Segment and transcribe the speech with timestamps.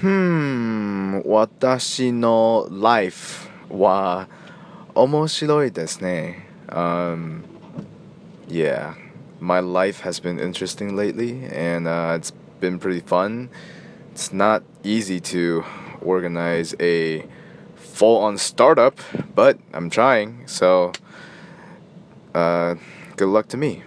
[0.00, 4.28] Hmm, 私の life は
[4.94, 6.48] 面白いですね。
[6.68, 7.44] Um,
[8.48, 8.94] yeah,
[9.40, 13.48] my life has been interesting lately and uh, it's been pretty fun.
[14.12, 15.62] It's not easy to
[16.02, 17.24] organize a
[17.76, 18.98] full on startup,
[19.34, 20.92] but I'm trying, so
[22.34, 22.74] uh,
[23.16, 23.82] good luck to me.